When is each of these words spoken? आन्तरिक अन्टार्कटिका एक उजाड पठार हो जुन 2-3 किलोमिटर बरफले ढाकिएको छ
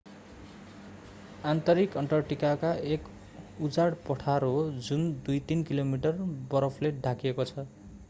आन्तरिक 1.45 1.97
अन्टार्कटिका 1.97 2.73
एक 2.73 3.03
उजाड 3.61 3.95
पठार 4.09 4.43
हो 4.43 4.63
जुन 4.89 5.07
2-3 5.29 5.63
किलोमिटर 5.63 6.21
बरफले 6.51 6.91
ढाकिएको 7.01 7.45
छ 7.45 7.65